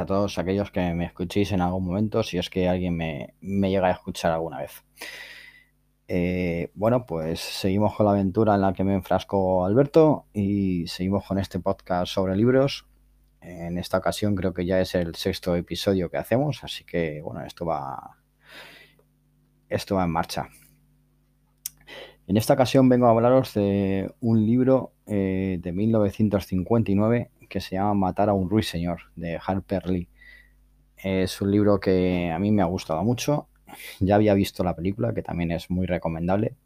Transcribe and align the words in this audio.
A 0.00 0.06
todos 0.06 0.38
aquellos 0.38 0.70
que 0.70 0.94
me 0.94 1.06
escuchéis 1.06 1.52
en 1.52 1.60
algún 1.60 1.84
momento, 1.86 2.22
si 2.22 2.38
es 2.38 2.50
que 2.50 2.68
alguien 2.68 2.96
me, 2.96 3.34
me 3.40 3.70
llega 3.70 3.88
a 3.88 3.92
escuchar 3.92 4.32
alguna 4.32 4.58
vez. 4.58 4.84
Eh, 6.06 6.70
bueno, 6.74 7.06
pues 7.06 7.40
seguimos 7.40 7.94
con 7.94 8.06
la 8.06 8.12
aventura 8.12 8.54
en 8.54 8.60
la 8.60 8.74
que 8.74 8.84
me 8.84 8.94
enfrasco 8.94 9.64
Alberto 9.64 10.26
y 10.34 10.86
seguimos 10.86 11.26
con 11.26 11.38
este 11.38 11.60
podcast 11.60 12.12
sobre 12.12 12.36
libros. 12.36 12.86
En 13.40 13.78
esta 13.78 13.98
ocasión 13.98 14.34
creo 14.34 14.54
que 14.54 14.66
ya 14.66 14.80
es 14.80 14.94
el 14.94 15.14
sexto 15.14 15.54
episodio 15.56 16.10
que 16.10 16.16
hacemos, 16.16 16.62
así 16.64 16.84
que 16.84 17.20
bueno, 17.22 17.44
esto 17.44 17.66
va, 17.66 18.18
esto 19.68 19.96
va 19.96 20.04
en 20.04 20.10
marcha. 20.10 20.48
En 22.26 22.38
esta 22.38 22.54
ocasión 22.54 22.88
vengo 22.88 23.06
a 23.06 23.10
hablaros 23.10 23.52
de 23.52 24.14
un 24.20 24.46
libro 24.46 24.92
eh, 25.06 25.58
de 25.60 25.72
1959 25.72 27.30
que 27.48 27.60
se 27.60 27.76
llama 27.76 27.94
Matar 27.94 28.28
a 28.28 28.34
un 28.34 28.50
ruiseñor, 28.50 29.00
de 29.16 29.38
Harper 29.44 29.88
Lee. 29.88 30.08
Es 30.96 31.40
un 31.40 31.50
libro 31.50 31.80
que 31.80 32.30
a 32.32 32.38
mí 32.38 32.50
me 32.50 32.62
ha 32.62 32.66
gustado 32.66 33.02
mucho. 33.04 33.48
Ya 34.00 34.14
había 34.16 34.34
visto 34.34 34.64
la 34.64 34.76
película, 34.76 35.14
que 35.14 35.22
también 35.22 35.50
es 35.50 35.70
muy 35.70 35.86
recomendable. 35.86 36.56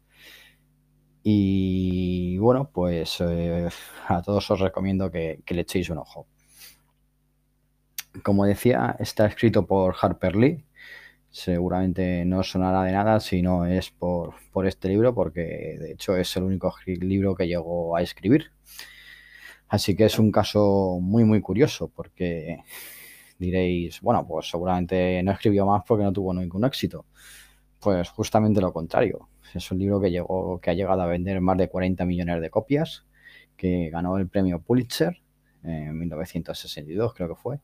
Y 1.23 2.37
bueno, 2.37 2.69
pues 2.71 3.17
eh, 3.21 3.67
a 4.07 4.21
todos 4.21 4.49
os 4.51 4.59
recomiendo 4.59 5.11
que, 5.11 5.41
que 5.45 5.53
le 5.53 5.61
echéis 5.61 5.89
un 5.89 5.97
ojo. 5.99 6.27
Como 8.23 8.45
decía, 8.45 8.95
está 8.99 9.25
escrito 9.27 9.65
por 9.67 9.95
Harper 10.01 10.35
Lee. 10.35 10.65
Seguramente 11.31 12.25
no 12.25 12.41
sonará 12.41 12.83
de 12.83 12.91
nada 12.91 13.19
si 13.19 13.41
no 13.41 13.65
es 13.65 13.91
por, 13.91 14.33
por 14.51 14.65
este 14.65 14.89
libro, 14.89 15.13
porque 15.13 15.77
de 15.79 15.91
hecho 15.91 16.17
es 16.17 16.35
el 16.37 16.43
único 16.43 16.73
libro 16.85 17.35
que 17.35 17.47
llegó 17.47 17.95
a 17.95 18.01
escribir. 18.01 18.51
Así 19.69 19.95
que 19.95 20.05
es 20.05 20.17
un 20.19 20.31
caso 20.31 20.97
muy, 20.99 21.23
muy 21.23 21.41
curioso, 21.41 21.89
porque 21.89 22.63
diréis, 23.37 24.01
bueno, 24.01 24.25
pues 24.27 24.49
seguramente 24.49 25.21
no 25.23 25.31
escribió 25.31 25.65
más 25.65 25.83
porque 25.87 26.03
no 26.03 26.11
tuvo 26.11 26.33
ningún 26.33 26.65
éxito. 26.65 27.05
Pues 27.79 28.09
justamente 28.09 28.61
lo 28.61 28.73
contrario. 28.73 29.29
Es 29.53 29.71
un 29.71 29.79
libro 29.79 30.01
que, 30.01 30.11
llegó, 30.11 30.59
que 30.59 30.71
ha 30.71 30.73
llegado 30.73 31.01
a 31.01 31.07
vender 31.07 31.39
más 31.41 31.57
de 31.57 31.69
40 31.69 32.03
millones 32.05 32.41
de 32.41 32.49
copias, 32.49 33.05
que 33.55 33.89
ganó 33.89 34.17
el 34.17 34.27
premio 34.27 34.59
Pulitzer 34.59 35.21
en 35.63 35.97
1962, 35.97 37.13
creo 37.13 37.29
que 37.29 37.35
fue, 37.35 37.59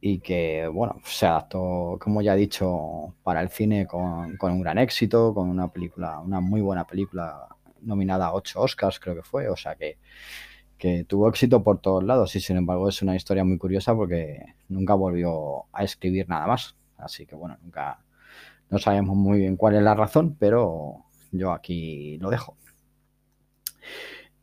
y 0.00 0.20
que, 0.20 0.66
bueno, 0.68 1.00
se 1.04 1.26
adaptó, 1.26 1.98
como 2.00 2.22
ya 2.22 2.34
he 2.34 2.38
dicho, 2.38 3.14
para 3.22 3.42
el 3.42 3.50
cine 3.50 3.86
con, 3.86 4.36
con 4.36 4.52
un 4.52 4.60
gran 4.60 4.78
éxito, 4.78 5.34
con 5.34 5.48
una 5.48 5.68
película, 5.70 6.20
una 6.20 6.40
muy 6.40 6.60
buena 6.60 6.86
película 6.86 7.48
nominada 7.82 8.26
a 8.26 8.34
8 8.34 8.60
Oscars, 8.60 8.98
creo 8.98 9.14
que 9.14 9.22
fue, 9.22 9.48
o 9.48 9.56
sea 9.56 9.74
que 9.74 9.98
que 10.80 11.04
tuvo 11.04 11.28
éxito 11.28 11.62
por 11.62 11.78
todos 11.80 12.02
lados 12.02 12.34
y 12.36 12.40
sin 12.40 12.56
embargo 12.56 12.88
es 12.88 13.02
una 13.02 13.14
historia 13.14 13.44
muy 13.44 13.58
curiosa 13.58 13.94
porque 13.94 14.54
nunca 14.68 14.94
volvió 14.94 15.66
a 15.72 15.84
escribir 15.84 16.26
nada 16.28 16.46
más. 16.46 16.74
Así 16.96 17.26
que 17.26 17.36
bueno, 17.36 17.58
nunca 17.62 18.02
no 18.70 18.78
sabemos 18.78 19.14
muy 19.14 19.40
bien 19.40 19.56
cuál 19.56 19.76
es 19.76 19.82
la 19.82 19.94
razón, 19.94 20.36
pero 20.38 21.04
yo 21.32 21.52
aquí 21.52 22.16
lo 22.18 22.30
dejo. 22.30 22.56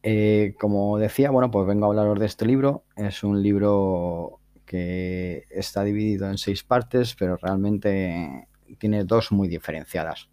Eh, 0.04 0.54
como 0.60 1.00
decía, 1.00 1.32
bueno, 1.32 1.50
pues 1.50 1.66
vengo 1.68 1.88
a 1.88 1.90
hablaros 1.90 2.20
de 2.20 2.28
este 2.28 2.46
libro. 2.46 2.84
Es 2.96 3.24
un 3.24 3.42
libro 3.42 4.40
que 4.64 5.46
está 5.50 5.84
dividido 5.84 6.30
en 6.30 6.38
seis 6.38 6.64
partes, 6.64 7.16
pero 7.18 7.38
realmente 7.38 8.48
tiene 8.78 9.06
dos 9.06 9.32
muy 9.32 9.48
diferenciadas. 9.48 10.30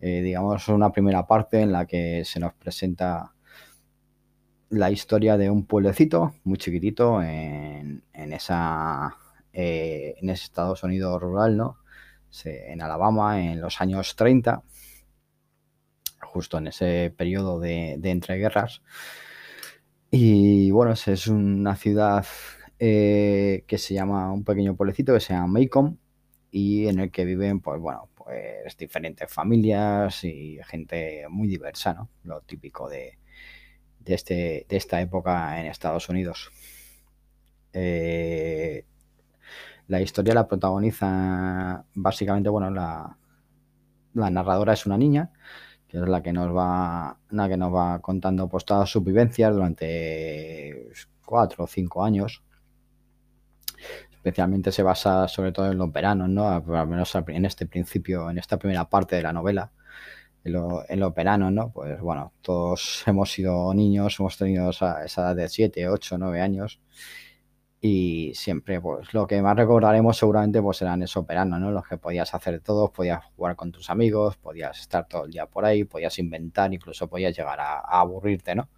Eh, 0.00 0.20
digamos, 0.20 0.66
una 0.68 0.90
primera 0.90 1.26
parte 1.28 1.60
en 1.60 1.70
la 1.70 1.86
que 1.86 2.24
se 2.24 2.40
nos 2.40 2.54
presenta 2.54 3.34
la 4.70 4.90
historia 4.90 5.36
de 5.36 5.50
un 5.50 5.64
pueblecito 5.64 6.34
muy 6.44 6.58
chiquitito 6.58 7.22
en, 7.22 8.02
en 8.12 8.32
esa 8.32 9.16
eh, 9.60 10.14
en 10.20 10.30
ese 10.30 10.44
Estados 10.44 10.84
Unidos 10.84 11.20
rural, 11.20 11.56
¿no? 11.56 11.78
En 12.44 12.80
Alabama 12.80 13.42
en 13.42 13.60
los 13.60 13.80
años 13.80 14.14
30, 14.14 14.62
justo 16.22 16.58
en 16.58 16.68
ese 16.68 17.12
periodo 17.16 17.58
de, 17.58 17.94
entreguerras. 18.04 18.82
Y 20.10 20.70
bueno, 20.70 20.92
es 20.92 21.26
una 21.26 21.74
ciudad 21.74 22.24
eh, 22.78 23.64
que 23.66 23.78
se 23.78 23.94
llama, 23.94 24.32
un 24.32 24.44
pequeño 24.44 24.76
pueblecito 24.76 25.12
que 25.14 25.20
se 25.20 25.32
llama 25.34 25.58
Macomb 25.60 25.96
y 26.52 26.86
en 26.86 27.00
el 27.00 27.10
que 27.10 27.24
viven, 27.24 27.60
pues 27.60 27.80
bueno, 27.80 28.08
pues 28.14 28.76
diferentes 28.76 29.28
familias 29.32 30.22
y 30.24 30.60
gente 30.64 31.26
muy 31.28 31.48
diversa, 31.48 31.94
¿no? 31.94 32.10
Lo 32.22 32.42
típico 32.42 32.88
de, 32.88 33.18
de, 34.00 34.14
este, 34.14 34.66
de 34.68 34.76
esta 34.76 35.00
época 35.00 35.60
en 35.60 35.66
Estados 35.66 36.08
Unidos. 36.08 36.50
Eh, 37.72 38.84
la 39.88 40.00
historia 40.00 40.34
la 40.34 40.46
protagoniza 40.46 41.84
básicamente, 41.94 42.48
bueno, 42.48 42.70
la, 42.70 43.16
la, 44.14 44.30
narradora 44.30 44.74
es 44.74 44.86
una 44.86 44.98
niña, 44.98 45.30
que 45.88 45.98
es 45.98 46.08
la 46.08 46.22
que 46.22 46.32
nos 46.32 46.54
va, 46.54 47.18
la 47.30 47.48
que 47.48 47.56
nos 47.56 47.74
va 47.74 48.00
contando 48.00 48.48
pues, 48.48 48.64
todas 48.64 48.90
sus 48.90 49.02
vivencias 49.02 49.54
durante 49.54 50.92
cuatro 51.24 51.64
o 51.64 51.66
cinco 51.66 52.04
años. 52.04 52.42
Especialmente 54.10 54.72
se 54.72 54.82
basa 54.82 55.28
sobre 55.28 55.52
todo 55.52 55.70
en 55.70 55.78
los 55.78 55.92
veranos, 55.92 56.28
¿no? 56.28 56.48
Al 56.48 56.88
menos 56.88 57.14
en 57.14 57.44
este 57.44 57.66
principio, 57.66 58.28
en 58.30 58.38
esta 58.38 58.58
primera 58.58 58.88
parte 58.88 59.16
de 59.16 59.22
la 59.22 59.32
novela 59.32 59.70
en, 60.44 60.52
lo, 60.52 60.84
en 60.88 61.00
los 61.00 61.12
¿no? 61.52 61.70
Pues 61.72 62.00
bueno, 62.00 62.32
todos 62.42 63.02
hemos 63.06 63.32
sido 63.32 63.72
niños, 63.74 64.18
hemos 64.20 64.36
tenido 64.36 64.70
esa, 64.70 65.04
esa 65.04 65.22
edad 65.22 65.36
de 65.36 65.48
7, 65.48 65.88
8, 65.88 66.18
9 66.18 66.40
años 66.40 66.80
y 67.80 68.32
siempre 68.34 68.80
pues 68.80 69.14
lo 69.14 69.26
que 69.26 69.40
más 69.40 69.56
recordaremos 69.56 70.16
seguramente 70.16 70.60
pues 70.60 70.82
eran 70.82 71.02
esos 71.02 71.26
veranos, 71.26 71.60
¿no? 71.60 71.70
Los 71.70 71.86
que 71.86 71.96
podías 71.96 72.34
hacer 72.34 72.60
todo, 72.60 72.90
podías 72.92 73.24
jugar 73.36 73.54
con 73.56 73.70
tus 73.70 73.88
amigos, 73.90 74.36
podías 74.36 74.80
estar 74.80 75.06
todo 75.06 75.26
el 75.26 75.30
día 75.30 75.46
por 75.46 75.64
ahí, 75.64 75.84
podías 75.84 76.18
inventar, 76.18 76.72
incluso 76.74 77.08
podías 77.08 77.36
llegar 77.36 77.60
a, 77.60 77.78
a 77.78 78.00
aburrirte, 78.00 78.54
¿no? 78.54 78.68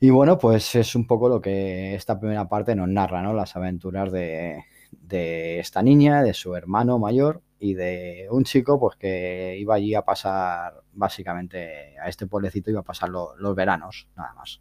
Y 0.00 0.10
bueno, 0.10 0.36
pues 0.36 0.74
es 0.74 0.96
un 0.96 1.06
poco 1.06 1.28
lo 1.28 1.40
que 1.40 1.94
esta 1.94 2.18
primera 2.18 2.48
parte 2.48 2.74
nos 2.74 2.88
narra, 2.88 3.22
¿no? 3.22 3.32
Las 3.32 3.56
aventuras 3.56 4.10
de, 4.10 4.64
de 4.90 5.60
esta 5.60 5.82
niña, 5.82 6.22
de 6.22 6.34
su 6.34 6.54
hermano 6.56 6.98
mayor 6.98 7.42
y 7.62 7.74
de 7.74 8.26
un 8.28 8.42
chico 8.42 8.78
pues 8.80 8.96
que 8.96 9.56
iba 9.56 9.76
allí 9.76 9.94
a 9.94 10.02
pasar 10.02 10.82
básicamente 10.92 11.96
a 11.96 12.08
este 12.08 12.26
pueblecito 12.26 12.72
iba 12.72 12.80
a 12.80 12.84
pasar 12.84 13.08
los 13.08 13.54
veranos 13.54 14.08
nada 14.16 14.34
más. 14.34 14.60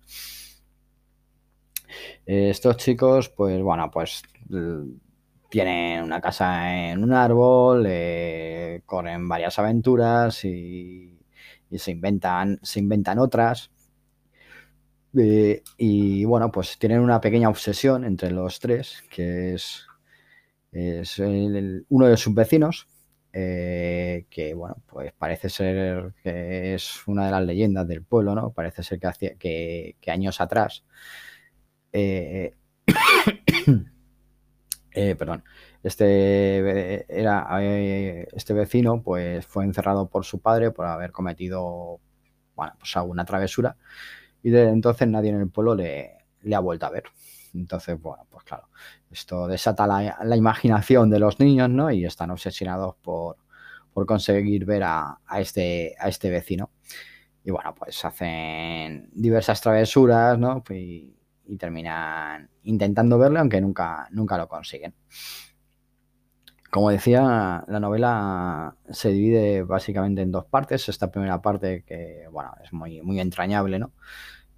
Estos 2.24 2.78
chicos 2.78 3.30
pues 3.30 3.60
bueno 3.64 3.90
pues 3.90 4.22
tienen 5.50 6.04
una 6.04 6.22
casa 6.22 6.92
en 6.92 7.04
un 7.04 7.12
árbol 7.12 7.86
eh, 7.88 8.84
corren 8.86 9.28
varias 9.28 9.58
aventuras 9.58 10.46
y, 10.46 11.18
se 11.76 11.92
inventan 11.92 12.60
se 12.62 12.80
inventan 12.80 13.18
otras. 13.18 13.72
Eh, 15.18 15.64
y 15.78 16.24
bueno 16.26 16.52
pues 16.52 16.78
tienen 16.78 17.00
una 17.00 17.20
pequeña 17.20 17.50
obsesión 17.50 18.06
entre 18.06 18.30
los 18.30 18.60
tres 18.60 19.04
que 19.10 19.56
es 19.56 19.88
es 20.72 21.20
uno 21.20 22.08
de 22.08 22.18
sus 22.18 22.34
vecinos, 22.34 22.88
eh, 23.34 24.26
que 24.30 24.54
bueno, 24.54 24.78
pues 24.88 25.14
parece 25.14 25.50
ser 25.50 26.14
que 26.24 26.74
es 26.74 27.08
una 27.08 27.26
de 27.26 27.32
las 27.32 27.44
leyendas 27.46 27.88
del 27.88 28.04
pueblo, 28.04 28.36
¿no? 28.36 28.52
Parece 28.52 28.84
ser 28.84 29.00
que, 29.00 29.08
hacía, 29.08 29.36
que, 29.36 29.96
años 30.08 30.42
atrás, 30.42 30.84
eh, 31.94 32.56
eh, 34.92 35.16
perdón, 35.16 35.44
este 35.84 37.06
era 37.20 37.48
este 38.34 38.54
vecino, 38.54 39.02
pues 39.04 39.46
fue 39.46 39.64
encerrado 39.66 40.10
por 40.10 40.26
su 40.26 40.40
padre 40.42 40.72
por 40.72 40.86
haber 40.88 41.12
cometido, 41.12 42.00
bueno, 42.56 42.74
pues 42.80 42.96
alguna 42.98 43.26
travesura 43.26 43.78
y 44.44 44.50
desde 44.52 44.72
entonces 44.72 45.08
nadie 45.08 45.30
en 45.32 45.42
el 45.42 45.50
pueblo 45.50 45.76
le 45.76 46.56
ha 46.56 46.60
vuelto 46.60 46.86
a 46.86 46.92
ver. 46.92 47.04
Entonces, 47.54 48.00
bueno, 48.02 48.26
pues 48.30 48.44
claro, 48.44 48.70
esto 49.10 49.48
desata 49.48 49.88
la, 49.88 50.36
imaginación 50.38 51.10
de 51.10 51.20
los 51.20 51.40
niños, 51.40 51.70
¿no? 51.70 51.92
Y 51.92 52.06
están 52.06 52.32
obsesionados 52.32 52.96
por, 53.02 53.38
conseguir 54.06 54.66
ver 54.66 54.84
a, 54.84 55.20
este, 55.38 55.96
a 56.00 56.08
este 56.08 56.30
vecino. 56.30 56.72
Y 57.44 57.52
bueno, 57.52 57.74
pues 57.76 58.04
hacen 58.06 59.10
diversas 59.14 59.62
travesuras, 59.62 60.38
¿no? 60.38 60.64
Y, 60.70 61.18
terminan 61.60 62.50
intentando 62.64 63.18
verle, 63.20 63.40
aunque 63.40 63.60
nunca, 63.60 64.08
nunca 64.12 64.38
lo 64.38 64.48
consiguen. 64.48 64.94
Como 66.70 66.90
decía, 66.90 67.66
la 67.68 67.80
novela 67.82 68.78
se 68.90 69.10
divide 69.10 69.64
básicamente 69.64 70.22
en 70.22 70.32
dos 70.32 70.46
partes. 70.46 70.88
Esta 70.88 71.12
primera 71.12 71.42
parte 71.42 71.84
que, 71.86 72.26
bueno, 72.32 72.54
es 72.64 72.72
muy, 72.72 73.02
muy 73.02 73.20
entrañable, 73.20 73.80
¿no? 73.80 73.92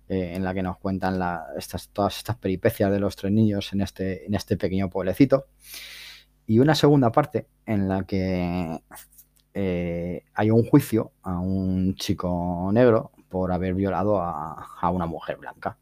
Eh, 0.09 0.35
en 0.35 0.43
la 0.43 0.53
que 0.53 0.61
nos 0.61 0.77
cuentan 0.79 1.17
todas 1.93 2.17
estas 2.17 2.35
peripecias 2.35 2.91
de 2.91 2.99
los 2.99 3.15
tres 3.15 3.31
niños 3.31 3.71
en 3.71 3.81
este, 3.81 4.25
en 4.25 4.33
este 4.33 4.57
pequeño 4.57 4.89
pueblecito. 4.89 5.47
Y 6.45 6.59
una 6.59 6.75
segunda 6.75 7.09
parte 7.11 7.47
en 7.65 7.87
la 7.87 8.03
que 8.03 8.81
eh, 9.53 10.25
hay 10.33 10.51
un 10.51 10.65
juicio 10.65 11.13
a 11.21 11.39
un 11.39 11.95
chico 11.95 12.69
negro 12.73 13.11
por 13.29 13.53
haber 13.53 13.75
violado 13.75 14.19
a, 14.21 14.89
una 14.91 15.05
mujer 15.05 15.37
blanca. 15.37 15.77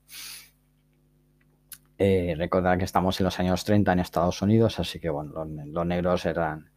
Eh, 1.98 2.36
recordar 2.38 2.78
que 2.78 2.86
estamos 2.86 3.20
en 3.20 3.26
los 3.26 3.40
años 3.40 3.64
30 3.66 3.92
en 3.94 4.00
Estados 4.00 4.42
Unidos, 4.44 4.80
así 4.80 5.00
que 5.00 5.10
bueno, 5.10 5.46
los, 5.46 5.86
negros 5.86 6.26
eran 6.26 6.72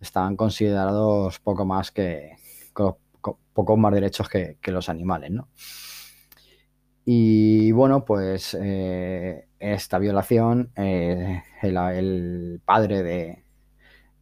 estaban 0.00 0.36
considerados 0.36 1.40
poco 1.40 1.64
más 1.64 1.90
que, 1.90 2.36
poco 2.72 3.76
más 3.76 3.92
derechos 3.92 4.28
que 4.28 4.56
los 4.66 4.88
animales, 4.88 5.32
¿no? 5.32 5.48
Y 7.10 7.72
bueno, 7.72 8.04
pues 8.04 8.54
eh, 8.60 9.48
esta 9.58 9.98
violación, 9.98 10.72
eh, 10.76 11.42
el, 11.62 12.60
padre 12.66 13.02
de, 13.02 13.44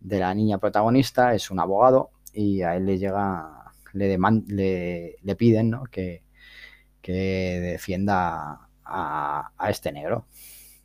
la 0.02 0.32
niña 0.32 0.58
protagonista 0.58 1.34
es 1.34 1.50
un 1.50 1.58
abogado 1.58 2.10
y 2.32 2.62
a 2.62 2.76
él 2.76 2.86
le 2.86 2.96
llega, 2.96 3.72
le, 3.92 4.16
le, 5.20 5.36
piden 5.36 5.74
que, 5.90 6.22
defienda 7.02 8.68
a, 8.84 9.50
este 9.68 9.90
negro. 9.90 10.28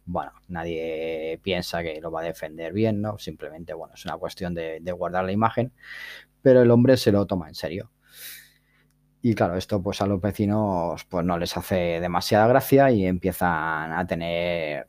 Bueno, 0.04 0.32
nadie 0.48 1.40
piensa 1.44 1.84
que 1.84 2.02
lo 2.02 2.10
va 2.10 2.22
a 2.22 2.24
defender 2.24 2.74
bien, 2.74 3.00
¿no? 3.00 3.20
Simplemente, 3.20 3.76
bueno, 3.76 3.94
es 3.94 4.06
una 4.06 4.18
cuestión 4.18 4.56
de 4.56 4.92
guardar 4.92 5.24
la 5.24 5.34
imagen, 5.34 5.72
pero 6.42 6.64
el 6.64 6.72
hombre 6.72 6.98
se 6.98 7.12
lo 7.12 7.28
toma 7.28 7.48
en 7.48 7.54
serio. 7.54 7.92
Y 9.22 9.36
claro, 9.36 9.56
esto 9.56 9.82
pues 9.82 10.02
a 10.02 10.08
los 10.08 10.20
vecinos 10.20 11.06
pues 11.06 11.26
no 11.26 11.38
les 11.38 11.56
hace 11.56 12.00
demasiada 12.00 12.48
gracia 12.48 12.90
y 12.92 13.06
empiezan 13.06 13.94
a 13.94 14.06
tener 14.08 14.88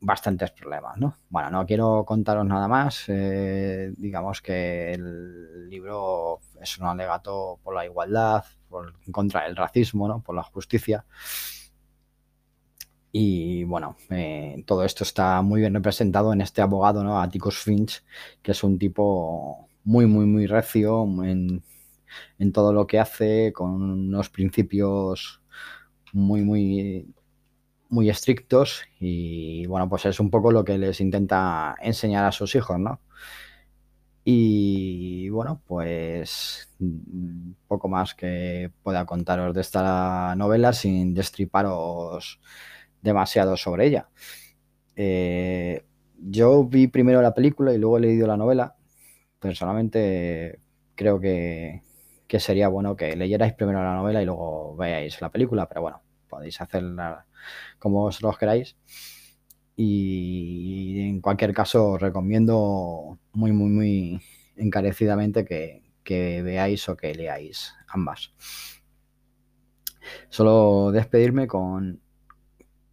bastantes 0.00 0.52
problemas, 0.52 0.96
¿no? 0.96 1.16
Bueno, 1.28 1.50
no 1.50 1.66
quiero 1.66 2.04
contaros 2.04 2.46
nada 2.46 2.68
más. 2.68 3.04
Eh, 3.08 3.92
digamos 3.96 4.40
que 4.40 4.92
el 4.92 5.68
libro 5.68 6.38
es 6.60 6.78
un 6.78 6.86
alegato 6.86 7.58
por 7.64 7.74
la 7.74 7.84
igualdad, 7.84 8.44
por, 8.68 8.94
contra 9.10 9.46
el 9.46 9.56
racismo, 9.56 10.06
¿no? 10.06 10.20
Por 10.22 10.36
la 10.36 10.42
justicia. 10.44 11.04
Y 13.10 13.64
bueno, 13.64 13.96
eh, 14.10 14.62
todo 14.66 14.84
esto 14.84 15.02
está 15.02 15.42
muy 15.42 15.60
bien 15.60 15.74
representado 15.74 16.32
en 16.32 16.42
este 16.42 16.62
abogado, 16.62 17.02
¿no? 17.02 17.20
Atticus 17.20 17.58
Finch, 17.58 18.04
que 18.42 18.52
es 18.52 18.62
un 18.62 18.78
tipo 18.78 19.68
muy, 19.84 20.06
muy, 20.06 20.26
muy 20.26 20.46
recio, 20.46 21.06
en 22.38 22.52
todo 22.52 22.72
lo 22.72 22.86
que 22.86 22.98
hace, 22.98 23.52
con 23.52 23.70
unos 23.82 24.30
principios 24.30 25.42
muy, 26.12 26.42
muy, 26.42 27.06
muy 27.88 28.10
estrictos 28.10 28.82
y 29.00 29.66
bueno, 29.66 29.88
pues 29.88 30.06
es 30.06 30.20
un 30.20 30.30
poco 30.30 30.52
lo 30.52 30.64
que 30.64 30.78
les 30.78 31.00
intenta 31.00 31.76
enseñar 31.80 32.24
a 32.24 32.32
sus 32.32 32.54
hijos, 32.54 32.78
¿no? 32.78 33.00
Y 34.24 35.30
bueno, 35.30 35.62
pues 35.66 36.70
poco 37.66 37.88
más 37.88 38.14
que 38.14 38.70
pueda 38.82 39.06
contaros 39.06 39.54
de 39.54 39.62
esta 39.62 40.34
novela 40.36 40.74
sin 40.74 41.14
destriparos 41.14 42.38
demasiado 43.00 43.56
sobre 43.56 43.86
ella. 43.86 44.10
Eh, 44.96 45.82
yo 46.20 46.64
vi 46.64 46.88
primero 46.88 47.22
la 47.22 47.32
película 47.34 47.72
y 47.72 47.78
luego 47.78 47.98
he 47.98 48.00
leído 48.02 48.26
la 48.26 48.36
novela. 48.36 48.76
Personalmente 49.38 50.60
creo 50.94 51.20
que, 51.20 51.82
que 52.28 52.38
sería 52.40 52.68
bueno 52.68 52.94
que 52.94 53.16
leyerais 53.16 53.54
primero 53.54 53.82
la 53.82 53.96
novela 53.96 54.22
y 54.22 54.26
luego 54.26 54.76
veáis 54.76 55.20
la 55.20 55.30
película, 55.30 55.66
pero 55.66 55.80
bueno, 55.80 56.02
podéis 56.28 56.60
hacerla 56.60 57.26
como 57.78 58.04
os 58.04 58.22
lo 58.22 58.32
queráis. 58.34 58.76
Y 59.76 61.00
en 61.08 61.20
cualquier 61.20 61.54
caso, 61.54 61.92
os 61.92 62.00
recomiendo 62.00 63.18
muy, 63.32 63.52
muy, 63.52 63.70
muy 63.70 64.20
encarecidamente 64.56 65.44
que, 65.44 65.82
veáis 66.42 66.88
o 66.88 66.96
que 66.96 67.14
leáis 67.14 67.74
ambas. 67.88 68.32
Solo 70.28 70.90
despedirme 70.92 71.46
con, 71.46 72.00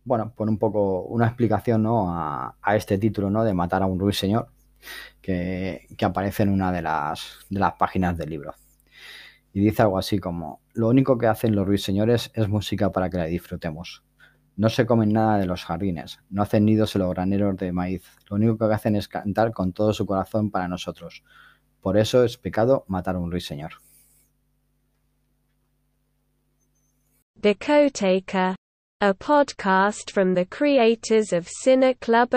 bueno, 0.06 0.34
por 0.36 0.50
un 0.50 0.58
poco 0.58 1.02
una 1.04 1.28
explicación 1.28 1.84
¿no? 1.84 2.08
a, 2.10 2.56
este 2.76 2.98
título 2.98 3.30
¿no? 3.30 3.44
de 3.44 3.54
Matar 3.54 3.84
a 3.84 3.86
un 3.86 4.00
ruiseñor 4.00 4.50
que, 5.22 5.88
que 5.98 6.06
aparece 6.06 6.44
en 6.44 6.50
una 6.50 6.72
de 6.72 6.82
las, 6.82 7.40
de 7.50 7.60
las 7.60 7.74
páginas 7.74 8.18
del 8.18 8.30
libro 8.30 8.54
y 9.56 9.62
dice 9.62 9.84
algo 9.84 9.98
así 9.98 10.20
como, 10.20 10.60
lo 10.74 10.90
único 10.90 11.18
que 11.18 11.28
hacen 11.28 11.56
los 11.56 11.66
ruiseñores 11.66 12.30
es 12.34 12.50
música 12.50 12.92
para 12.92 13.10
que 13.10 13.16
la 13.16 13.24
disfrutemos. 13.24 14.04
No 14.58 14.68
se 14.68 14.86
comen 14.86 15.14
nada 15.14 15.38
de 15.38 15.46
los 15.46 15.64
jardines, 15.64 16.20
no 16.30 16.42
hacen 16.42 16.66
nidos 16.66 16.94
en 16.94 17.04
los 17.04 17.12
graneros 17.12 17.56
de 17.56 17.72
maíz, 17.72 18.04
lo 18.30 18.36
único 18.36 18.58
que 18.58 18.74
hacen 18.74 18.98
es 18.98 19.08
cantar 19.08 19.54
con 19.54 19.72
todo 19.72 19.94
su 19.94 20.06
corazón 20.06 20.52
para 20.52 20.68
nosotros. 20.68 21.24
Por 21.80 21.96
eso 21.96 22.26
es 22.26 22.38
pecado 22.38 22.84
matar 22.90 23.16
a 23.16 23.20
un 23.20 23.32
ruiseñor. 23.32 23.72
The 27.40 27.56
a 29.00 29.14
podcast 29.14 30.12
from 30.12 30.34
the 30.34 30.46
creators 30.46 31.32
of 31.32 31.48
Club 32.02 32.34